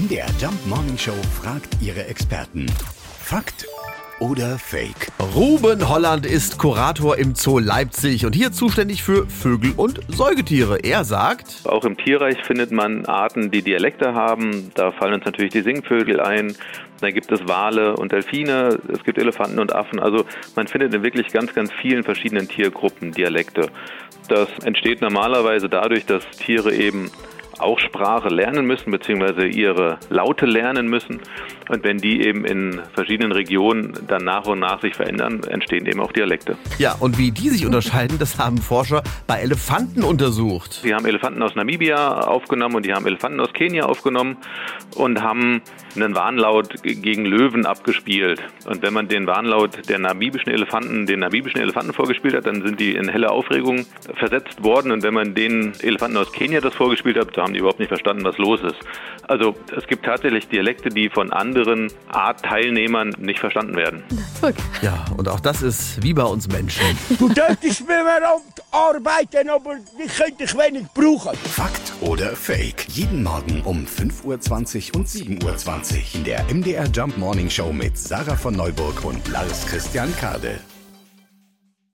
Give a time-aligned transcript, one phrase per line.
[0.00, 1.12] MDR Jump Morning Show
[1.42, 2.64] fragt ihre Experten.
[3.22, 3.66] Fakt
[4.18, 5.08] oder Fake?
[5.34, 10.78] Ruben Holland ist Kurator im Zoo Leipzig und hier zuständig für Vögel und Säugetiere.
[10.82, 14.70] Er sagt, Auch im Tierreich findet man Arten, die Dialekte haben.
[14.74, 16.54] Da fallen uns natürlich die Singvögel ein.
[17.02, 18.78] Dann gibt es Wale und Delfine.
[18.90, 20.00] Es gibt Elefanten und Affen.
[20.00, 20.24] Also
[20.56, 23.68] man findet in wirklich ganz, ganz vielen verschiedenen Tiergruppen Dialekte.
[24.28, 27.10] Das entsteht normalerweise dadurch, dass Tiere eben
[27.62, 31.20] auch Sprache lernen müssen, beziehungsweise ihre Laute lernen müssen.
[31.68, 36.00] Und wenn die eben in verschiedenen Regionen dann nach und nach sich verändern, entstehen eben
[36.00, 36.56] auch Dialekte.
[36.78, 40.80] ja, und wie die sich unterscheiden, das haben Forscher bei Elefanten untersucht.
[40.82, 44.36] Sie haben Elefanten aus Namibia aufgenommen und die haben Elefanten aus Kenia aufgenommen
[44.96, 45.62] und haben
[45.94, 48.42] einen Warnlaut gegen Löwen abgespielt.
[48.66, 52.80] Und wenn man den Warnlaut der namibischen Elefanten, den namibischen Elefanten vorgespielt hat, dann sind
[52.80, 54.92] die in helle Aufregung versetzt worden.
[54.92, 58.24] Und wenn man den Elefanten aus Kenia das vorgespielt hat, haben die überhaupt nicht verstanden,
[58.24, 58.76] was los ist.
[59.28, 64.02] Also es gibt tatsächlich Dialekte, die von anderen Artteilnehmern nicht verstanden werden.
[64.82, 66.84] Ja, und auch das ist wie bei uns Menschen.
[67.20, 68.02] Du dürftest mir
[68.70, 71.36] arbeiten, aber ich könnte dich wenig brauchen.
[71.36, 72.86] Fakt oder Fake?
[72.88, 77.98] Jeden Morgen um 5.20 Uhr und 7.20 Uhr in der MDR Jump Morning Show mit
[77.98, 80.60] Sarah von Neuburg und Lars Christian Kade.